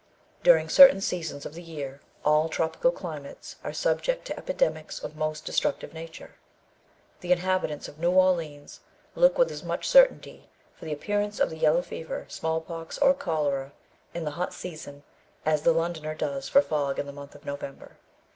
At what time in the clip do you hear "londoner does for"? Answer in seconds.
15.71-16.63